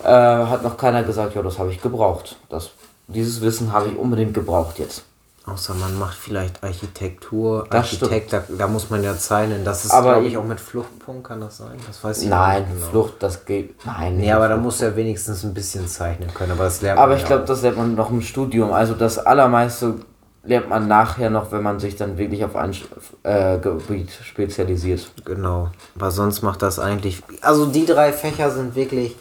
äh, 0.04 0.08
hat 0.08 0.64
noch 0.64 0.78
keiner 0.78 1.04
gesagt, 1.04 1.36
ja, 1.36 1.44
das 1.44 1.60
habe 1.60 1.70
ich 1.70 1.84
gebraucht. 1.84 2.38
Das 2.50 2.72
dieses 3.08 3.42
Wissen 3.42 3.72
habe 3.72 3.90
ich 3.90 3.98
unbedingt 3.98 4.34
gebraucht 4.34 4.80
jetzt. 4.80 5.04
Außer 5.48 5.76
man 5.76 6.00
macht 6.00 6.18
vielleicht 6.18 6.64
Architektur, 6.64 7.68
das 7.70 7.94
Architekt, 7.94 8.34
da, 8.34 8.44
da, 8.58 8.68
muss 8.68 8.90
man 8.90 9.04
ja 9.04 9.16
zeichnen. 9.16 9.64
Das 9.64 9.86
ist, 9.86 9.92
glaube 9.92 10.26
ich, 10.26 10.36
auch 10.38 10.44
mit 10.44 10.60
Fluchtpunkt, 10.60 11.24
kann 11.28 11.40
das 11.40 11.58
sein? 11.58 11.78
Das 11.86 12.04
weiß 12.04 12.24
ich 12.24 12.30
Nein, 12.30 12.64
nicht 12.64 12.74
genau. 12.74 12.88
Flucht, 12.88 13.14
das 13.20 13.46
geht. 13.46 13.86
Nein. 13.86 14.18
Nee, 14.18 14.32
aber 14.32 14.48
da 14.48 14.58
muss 14.58 14.82
er 14.82 14.96
wenigstens 14.96 15.44
ein 15.44 15.54
bisschen 15.54 15.88
zeichnen 15.88 16.34
können. 16.34 16.54
Aber 16.54 16.64
das 16.64 16.82
lernt 16.82 17.00
Aber 17.00 17.16
ich 17.16 17.26
glaube, 17.26 17.46
das 17.46 17.62
lernt 17.62 17.78
man 17.78 17.94
noch 17.94 18.10
im 18.10 18.24
Studium. 18.24 18.74
Also 18.74 18.96
das 18.96 19.20
allermeiste 19.20 20.00
lernt 20.44 20.70
man 20.70 20.88
nachher 20.88 21.30
noch, 21.30 21.52
wenn 21.52 21.62
man 21.62 21.80
sich 21.80 21.96
dann 21.96 22.18
wirklich 22.18 22.44
auf 22.44 22.56
ein 22.56 22.76
äh, 23.22 23.60
Gebiet 23.60 24.10
spezialisiert. 24.24 25.12
Genau. 25.26 25.70
Aber 25.96 26.10
sonst 26.10 26.42
macht 26.42 26.64
das 26.64 26.80
eigentlich. 26.80 27.22
Also 27.42 27.68
die 27.68 27.86
drei 27.86 28.14
Fächer 28.14 28.50
sind 28.50 28.74
wirklich 28.74 29.16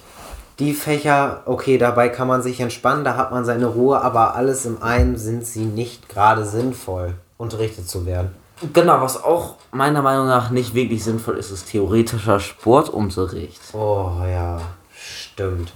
die 0.59 0.73
Fächer, 0.75 1.43
okay, 1.47 1.79
dabei 1.79 2.09
kann 2.09 2.29
man 2.29 2.43
sich 2.43 2.61
entspannen, 2.61 3.05
da 3.05 3.17
hat 3.17 3.33
man 3.33 3.45
seine 3.45 3.67
Ruhe, 3.67 4.01
aber 4.01 4.35
alles 4.37 4.65
im 4.67 4.83
einen 4.83 5.17
sind 5.17 5.47
sie 5.47 5.65
nicht 5.65 6.09
gerade 6.09 6.45
sinnvoll. 6.45 7.15
unterrichtet 7.37 7.89
zu 7.89 8.07
werden. 8.07 8.35
Genau, 8.73 9.01
was 9.01 9.23
auch 9.23 9.57
meiner 9.73 10.03
Meinung 10.03 10.27
nach 10.27 10.51
nicht 10.51 10.75
wirklich 10.75 11.03
sinnvoll 11.03 11.39
ist, 11.39 11.51
ist 11.51 11.71
theoretischer 11.71 12.39
Sportunterricht. 12.41 13.61
Oh 13.73 14.13
ja, 14.25 14.61
stimmt. 14.95 15.73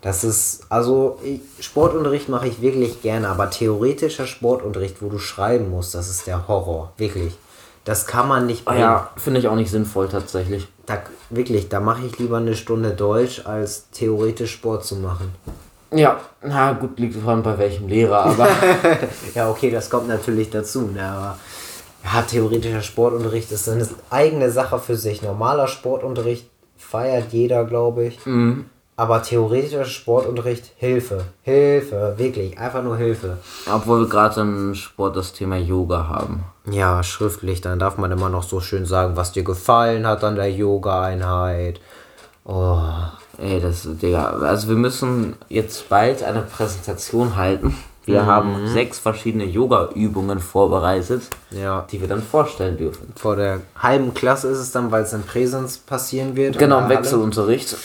Das 0.00 0.22
ist, 0.22 0.66
also 0.68 1.18
ich, 1.24 1.40
Sportunterricht 1.64 2.28
mache 2.28 2.46
ich 2.46 2.60
wirklich 2.60 3.02
gerne, 3.02 3.28
aber 3.28 3.50
theoretischer 3.50 4.26
Sportunterricht, 4.26 5.02
wo 5.02 5.08
du 5.08 5.18
schreiben 5.18 5.70
musst, 5.70 5.94
das 5.94 6.08
ist 6.08 6.26
der 6.26 6.46
Horror. 6.46 6.92
Wirklich. 6.98 7.34
Das 7.84 8.06
kann 8.06 8.28
man 8.28 8.46
nicht 8.46 8.64
bringen. 8.64 8.80
Ja, 8.80 9.10
finde 9.16 9.40
ich 9.40 9.48
auch 9.48 9.56
nicht 9.56 9.70
sinnvoll 9.70 10.08
tatsächlich. 10.08 10.68
Da, 10.86 11.02
wirklich, 11.30 11.68
da 11.68 11.80
mache 11.80 12.06
ich 12.06 12.18
lieber 12.18 12.36
eine 12.38 12.54
Stunde 12.54 12.90
Deutsch, 12.90 13.46
als 13.46 13.90
theoretisch 13.90 14.52
Sport 14.52 14.84
zu 14.84 14.96
machen. 14.96 15.34
Ja, 15.92 16.20
na 16.42 16.72
gut, 16.72 16.98
liegt 16.98 17.14
vor 17.14 17.32
allem 17.32 17.42
bei 17.42 17.56
welchem 17.56 17.88
Lehrer, 17.88 18.24
aber. 18.24 18.48
ja, 19.34 19.48
okay, 19.48 19.70
das 19.70 19.88
kommt 19.88 20.08
natürlich 20.08 20.50
dazu, 20.50 20.82
ne, 20.82 21.04
aber. 21.04 21.38
Ja, 22.04 22.20
theoretischer 22.22 22.82
Sportunterricht 22.82 23.50
ist 23.50 23.68
eine 23.68 23.88
eigene 24.10 24.50
Sache 24.50 24.78
für 24.78 24.96
sich. 24.96 25.22
Normaler 25.22 25.68
Sportunterricht 25.68 26.50
feiert 26.76 27.32
jeder, 27.32 27.64
glaube 27.64 28.04
ich. 28.04 28.26
Mhm. 28.26 28.66
Aber 28.96 29.22
theoretischer 29.22 29.86
Sportunterricht, 29.86 30.72
Hilfe. 30.76 31.24
Hilfe, 31.42 32.14
wirklich, 32.16 32.58
einfach 32.58 32.82
nur 32.82 32.96
Hilfe. 32.96 33.38
Obwohl 33.72 34.00
wir 34.00 34.08
gerade 34.08 34.40
im 34.42 34.74
Sport 34.74 35.16
das 35.16 35.32
Thema 35.32 35.56
Yoga 35.56 36.08
haben. 36.08 36.44
Ja, 36.70 37.02
schriftlich, 37.02 37.60
dann 37.60 37.78
darf 37.78 37.98
man 37.98 38.10
immer 38.10 38.30
noch 38.30 38.42
so 38.42 38.60
schön 38.60 38.86
sagen, 38.86 39.16
was 39.16 39.32
dir 39.32 39.44
gefallen 39.44 40.06
hat 40.06 40.24
an 40.24 40.36
der 40.36 40.50
Yoga-Einheit. 40.50 41.80
Oh. 42.44 42.80
Ey, 43.38 43.60
das, 43.60 43.82
Digga, 43.84 44.30
also 44.40 44.68
wir 44.68 44.76
müssen 44.76 45.34
jetzt 45.48 45.88
bald 45.88 46.22
eine 46.22 46.42
Präsentation 46.42 47.36
halten. 47.36 47.76
Wir 48.04 48.22
mhm. 48.22 48.26
haben 48.26 48.68
sechs 48.68 48.98
verschiedene 48.98 49.44
Yoga-Übungen 49.44 50.38
vorbereitet, 50.38 51.22
ja. 51.50 51.86
die 51.90 52.00
wir 52.00 52.08
dann 52.08 52.22
vorstellen 52.22 52.76
dürfen. 52.76 53.12
Vor 53.16 53.36
der 53.36 53.60
halben 53.78 54.12
Klasse 54.14 54.48
ist 54.48 54.58
es 54.58 54.72
dann, 54.72 54.90
weil 54.90 55.04
es 55.04 55.12
in 55.12 55.22
Präsenz 55.22 55.78
passieren 55.78 56.36
wird. 56.36 56.58
Genau, 56.58 56.80
im 56.80 56.88
Wechselunterricht. 56.90 57.76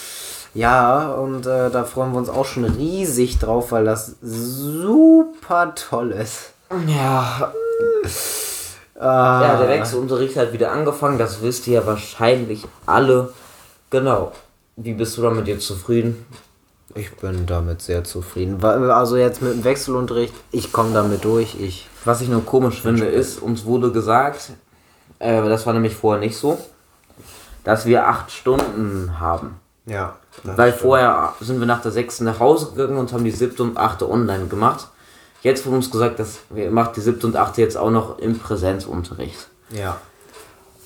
Ja, 0.54 1.12
und 1.12 1.46
äh, 1.46 1.70
da 1.70 1.84
freuen 1.84 2.12
wir 2.12 2.18
uns 2.18 2.30
auch 2.30 2.46
schon 2.46 2.66
riesig 2.66 3.40
drauf, 3.40 3.72
weil 3.72 3.86
das 3.86 4.16
super 4.22 5.74
toll 5.76 6.12
ist. 6.12 6.52
Ja. 6.88 7.54
Ah. 9.00 9.42
Ja, 9.42 9.58
der 9.58 9.70
Wechselunterricht 9.70 10.36
hat 10.36 10.52
wieder 10.52 10.72
angefangen, 10.72 11.18
das 11.18 11.42
wisst 11.42 11.68
ihr 11.68 11.76
ja 11.76 11.86
wahrscheinlich 11.86 12.66
alle. 12.86 13.34
Genau. 13.90 14.34
Wie 14.76 14.94
bist 14.94 15.18
du 15.18 15.22
damit 15.22 15.48
jetzt 15.48 15.66
zufrieden? 15.66 16.26
Ich 16.96 17.16
bin 17.18 17.46
damit 17.46 17.82
sehr 17.82 18.04
zufrieden. 18.04 18.64
Also 18.64 19.16
jetzt 19.16 19.42
mit 19.42 19.54
dem 19.54 19.64
Wechselunterricht, 19.64 20.34
ich 20.52 20.72
komme 20.72 20.94
damit 20.94 21.24
durch. 21.24 21.56
Ich 21.60 21.88
Was 22.04 22.22
ich 22.22 22.30
nur 22.30 22.46
komisch 22.46 22.82
finde, 22.82 23.06
ist, 23.06 23.42
uns 23.42 23.66
wurde 23.66 23.92
gesagt, 23.92 24.52
äh, 25.20 25.48
das 25.48 25.66
war 25.66 25.74
nämlich 25.74 25.96
vorher 25.96 26.20
nicht 26.20 26.38
so, 26.38 26.58
dass 27.64 27.86
wir 27.86 28.08
acht 28.08 28.32
Stunden 28.32 29.20
haben. 29.20 29.60
Ja. 29.86 30.16
Weil 30.44 30.72
stimmt. 30.72 30.82
vorher 30.82 31.34
sind 31.40 31.60
wir 31.60 31.68
nach 31.68 31.82
der 31.82 31.92
sechsten 31.92 32.26
nach 32.26 32.40
Hause 32.40 32.72
gegangen 32.72 32.98
und 32.98 33.14
haben 33.14 33.24
die 33.24 33.32
siebte 33.32 33.64
und 33.64 33.78
achte 33.78 34.10
online 34.10 34.48
gemacht. 34.48 34.88
Jetzt 35.42 35.66
wurde 35.66 35.78
uns 35.78 35.90
gesagt, 35.90 36.20
dass 36.20 36.40
wir 36.50 36.70
macht 36.72 36.98
die 36.98 37.02
siebte 37.02 37.26
und 37.26 37.36
achte 37.36 37.62
jetzt 37.62 37.78
auch 37.78 37.92
noch 37.92 38.20
im 38.20 38.40
Präsenzunterricht. 38.40 39.48
Ja. 39.70 39.98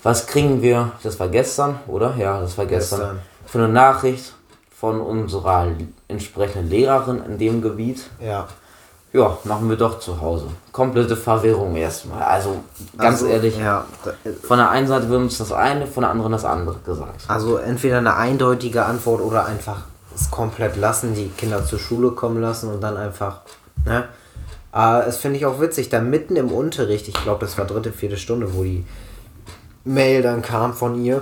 Was 0.04 0.28
kriegen 0.28 0.62
wir? 0.62 0.92
Das 1.02 1.20
war 1.20 1.30
gestern, 1.30 1.80
oder? 1.88 2.16
Ja, 2.18 2.40
das 2.42 2.58
war 2.58 2.66
gestern. 2.66 3.00
gestern. 3.00 3.20
Für 3.46 3.58
eine 3.60 3.70
Nachricht 3.70 4.34
von 4.78 5.00
unserer 5.00 5.68
entsprechenden 6.08 6.70
Lehrerin 6.70 7.24
in 7.26 7.38
dem 7.38 7.62
Gebiet. 7.62 8.04
Ja. 8.20 8.48
Ja, 9.14 9.38
machen 9.44 9.70
wir 9.70 9.78
doch 9.78 10.00
zu 10.00 10.20
Hause. 10.20 10.48
Komplette 10.72 11.16
Verwirrung 11.16 11.76
erstmal. 11.76 12.24
Also 12.24 12.64
ganz 12.98 13.22
also, 13.22 13.28
ehrlich, 13.28 13.58
ja. 13.60 13.86
von 14.42 14.58
der 14.58 14.72
einen 14.72 14.88
Seite 14.88 15.08
wird 15.08 15.22
uns 15.22 15.38
das 15.38 15.52
eine, 15.52 15.86
von 15.86 16.02
der 16.02 16.10
anderen 16.10 16.32
das 16.32 16.44
andere 16.46 16.80
gesagt. 16.84 17.22
Also 17.28 17.58
entweder 17.58 18.00
eine 18.00 18.16
eindeutige 18.16 18.84
Antwort 18.86 19.22
oder 19.22 19.46
einfach 19.46 19.84
es 20.16 20.32
komplett 20.32 20.78
lassen, 20.78 21.14
die 21.14 21.30
Kinder 21.30 21.64
zur 21.64 21.78
Schule 21.78 22.12
kommen 22.12 22.42
lassen 22.42 22.70
und 22.74 22.82
dann 22.82 22.98
einfach, 22.98 23.42
ne? 23.86 24.06
Aber 24.74 25.06
es 25.06 25.18
finde 25.18 25.38
ich 25.38 25.46
auch 25.46 25.62
witzig, 25.62 25.90
da 25.90 26.02
mitten 26.02 26.36
im 26.36 26.52
Unterricht, 26.52 27.08
ich 27.08 27.14
glaube, 27.14 27.46
das 27.46 27.60
war 27.60 27.66
dritte, 27.66 27.94
vierte 27.94 28.18
Stunde, 28.18 28.56
wo 28.56 28.64
die 28.64 28.84
Mail 29.86 30.24
dann 30.24 30.42
kam 30.42 30.74
von 30.74 31.02
ihr. 31.02 31.22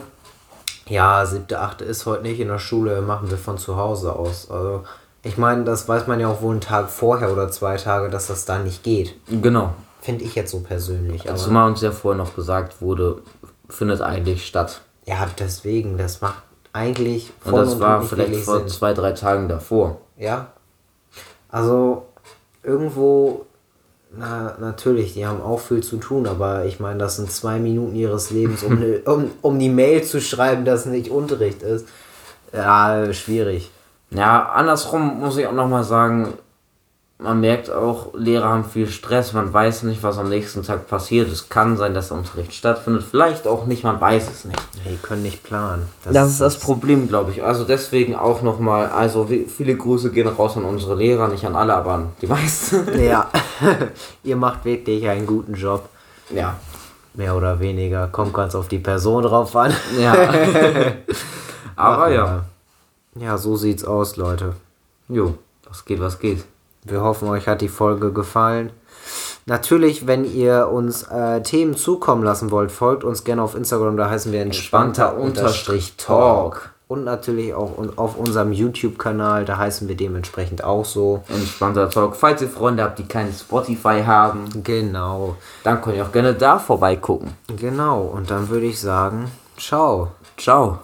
Ja, 0.88 1.26
siebte, 1.26 1.60
achte 1.60 1.84
ist 1.84 2.06
heute 2.06 2.24
nicht 2.24 2.40
in 2.40 2.48
der 2.48 2.60
Schule, 2.60 3.02
machen 3.02 3.30
wir 3.30 3.38
von 3.38 3.58
zu 3.58 3.76
Hause 3.76 4.16
aus. 4.16 4.50
Also 4.50 4.86
ich 5.24 5.38
meine, 5.38 5.66
das 5.66 5.88
weiß 5.90 6.08
man 6.08 6.22
ja 6.22 6.30
auch 6.30 6.42
wohl 6.42 6.52
einen 6.52 6.62
Tag 6.62 6.90
vorher 6.90 7.32
oder 7.32 7.52
zwei 7.52 7.76
Tage, 7.76 8.10
dass 8.10 8.28
das 8.28 8.46
da 8.46 8.58
nicht 8.58 8.84
geht. 8.84 9.16
Genau. 9.28 9.74
Finde 10.00 10.24
ich 10.24 10.34
jetzt 10.34 10.52
so 10.52 10.62
persönlich. 10.62 11.30
Aber 11.30 11.38
Zumal 11.38 11.70
uns 11.70 11.82
ja 11.82 11.92
vorher 11.92 12.24
noch 12.24 12.36
gesagt 12.36 12.82
wurde, 12.82 13.22
findet 13.68 14.02
eigentlich 14.02 14.48
statt. 14.48 14.82
Ja, 15.06 15.28
deswegen, 15.38 15.98
das 15.98 16.22
macht 16.22 16.42
eigentlich. 16.72 17.32
Und 17.44 17.56
das 17.56 17.74
und 17.74 17.82
war 17.82 18.02
vielleicht 18.02 18.46
vor 18.46 18.60
Sinn. 18.60 18.70
zwei, 18.70 18.94
drei 18.94 19.12
Tagen 19.12 19.50
davor. 19.50 19.98
Ja. 20.18 20.54
Also, 21.50 22.08
irgendwo, 22.64 23.46
na, 24.16 24.58
natürlich, 24.60 25.14
die 25.14 25.26
haben 25.26 25.42
auch 25.42 25.60
viel 25.60 25.82
zu 25.82 25.98
tun, 25.98 26.28
aber 26.28 26.66
ich 26.66 26.80
meine, 26.80 27.00
das 27.00 27.16
sind 27.16 27.32
zwei 27.32 27.60
Minuten 27.60 27.96
ihres 27.96 28.32
Lebens, 28.32 28.64
um, 28.64 28.84
um, 29.06 29.32
um 29.42 29.60
die 29.60 29.70
Mail 29.70 30.04
zu 30.04 30.22
schreiben, 30.22 30.66
dass 30.66 30.86
nicht 30.86 31.10
Unterricht 31.10 31.64
ist. 31.64 31.88
Ja, 32.54 33.12
schwierig. 33.14 33.72
Ja, 34.12 34.50
andersrum 34.50 35.20
muss 35.20 35.38
ich 35.38 35.48
auch 35.48 35.54
nochmal 35.54 35.86
sagen, 35.86 36.34
man 37.22 37.40
merkt 37.40 37.72
auch, 37.72 38.14
Lehrer 38.16 38.50
haben 38.50 38.66
viel 38.66 38.90
Stress, 38.90 39.34
man 39.34 39.54
weiß 39.54 39.84
nicht, 39.84 40.02
was 40.02 40.18
am 40.18 40.30
nächsten 40.30 40.64
Tag 40.64 40.88
passiert. 40.88 41.32
Es 41.32 41.50
kann 41.50 41.78
sein, 41.78 41.94
dass 41.94 42.08
der 42.08 42.18
Unterricht 42.18 42.54
stattfindet, 42.54 43.04
vielleicht 43.10 43.48
auch 43.48 43.66
nicht, 43.66 43.84
man 43.84 44.02
weiß 44.02 44.30
es 44.30 44.46
nicht. 44.46 44.60
Die 44.90 44.98
können 44.98 45.22
nicht 45.22 45.44
planen. 45.44 45.88
Das, 46.04 46.14
das 46.14 46.30
ist 46.32 46.42
das 46.42 46.60
Problem, 46.60 47.08
glaube 47.08 47.32
ich. 47.32 47.44
Also 47.44 47.64
deswegen 47.64 48.16
auch 48.16 48.42
nochmal, 48.42 48.88
also 48.88 49.28
viele 49.48 49.76
Grüße 49.76 50.12
gehen 50.12 50.28
raus 50.28 50.58
an 50.58 50.66
unsere 50.66 50.96
Lehrer, 50.96 51.28
nicht 51.28 51.46
an 51.46 51.56
alle, 51.56 51.76
aber 51.76 51.94
an 51.94 52.10
die 52.22 52.28
meisten. 52.28 52.82
Ja, 53.02 53.30
ihr 54.24 54.36
macht 54.36 54.64
wirklich 54.64 55.08
einen 55.08 55.26
guten 55.26 55.56
Job. 55.56 55.90
Ja. 56.30 56.56
Mehr 57.14 57.36
oder 57.36 57.60
weniger, 57.60 58.08
kommt 58.08 58.34
ganz 58.34 58.56
auf 58.56 58.68
die 58.68 58.80
Person 58.80 59.24
drauf 59.24 59.56
an. 59.56 59.74
Ja. 60.00 60.14
aber 61.76 62.06
Ach, 62.06 62.10
ja. 62.10 62.46
Ja, 63.16 63.38
so 63.38 63.58
sieht's 63.58 63.84
aus, 63.84 64.18
Leute. 64.18 64.56
Jo, 65.10 65.38
was 65.68 65.84
geht, 65.84 66.00
was 66.00 66.20
geht. 66.20 66.44
Wir 66.84 67.02
hoffen, 67.02 67.28
euch 67.28 67.48
hat 67.48 67.62
die 67.62 67.68
Folge 67.68 68.12
gefallen. 68.12 68.72
Natürlich, 69.46 70.08
wenn 70.08 70.24
ihr 70.24 70.70
uns 70.72 71.04
äh, 71.04 71.42
Themen 71.42 71.76
zukommen 71.76 72.24
lassen 72.24 72.52
wollt, 72.52 72.72
folgt 72.72 73.04
uns 73.04 73.24
gerne 73.24 73.42
auf 73.42 73.56
Instagram, 73.56 73.98
da 73.98 74.10
heißen 74.10 74.32
wir 74.32 74.42
entspannter, 74.42 75.18
Unterstrich 75.18 75.96
Talk. 75.98 76.72
Und 76.88 77.06
natürlich 77.06 77.54
auch 77.54 77.72
auf 77.96 78.18
unserem 78.18 78.52
YouTube-Kanal, 78.52 79.46
da 79.46 79.58
heißen 79.58 79.88
wir 79.88 79.96
dementsprechend 79.96 80.64
auch 80.64 80.84
so. 80.84 81.24
Entspannter 81.30 81.90
Talk. 81.90 82.18
Falls 82.18 82.42
ihr 82.42 82.50
Freunde 82.50 82.84
habt, 82.84 83.00
die 83.00 83.06
kein 83.06 83.32
Spotify 83.32 84.04
haben. 84.06 84.50
Genau. 84.62 85.38
Dann 85.64 85.82
könnt 85.82 85.96
ihr 85.96 86.06
auch 86.06 86.12
gerne 86.12 86.34
da 86.34 86.60
vorbeigucken. 86.60 87.32
Genau. 87.56 88.02
Und 88.02 88.30
dann 88.30 88.50
würde 88.50 88.66
ich 88.66 88.80
sagen, 88.80 89.32
ciao. 89.58 90.10
Ciao. 90.38 90.80